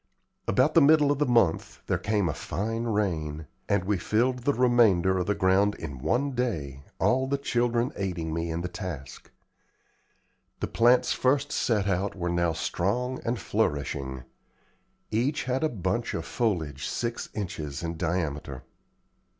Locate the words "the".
0.73-0.81, 1.19-1.27, 4.39-4.53, 5.27-5.35, 7.27-7.37, 8.61-8.67, 10.59-10.65